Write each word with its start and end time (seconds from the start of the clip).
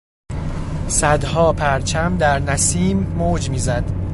صدها 0.87 1.53
پرچم 1.53 2.17
در 2.17 2.39
نسیم 2.39 2.97
موج 2.99 3.49
میزد. 3.49 3.83